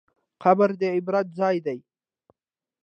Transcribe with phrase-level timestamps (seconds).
[0.43, 1.79] قبر د عبرت ځای دی.